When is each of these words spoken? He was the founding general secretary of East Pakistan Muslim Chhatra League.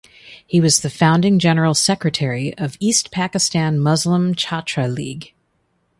He 0.47 0.59
was 0.59 0.79
the 0.79 0.89
founding 0.89 1.37
general 1.37 1.75
secretary 1.75 2.57
of 2.57 2.75
East 2.79 3.11
Pakistan 3.11 3.77
Muslim 3.79 4.33
Chhatra 4.33 4.87
League. 4.91 5.33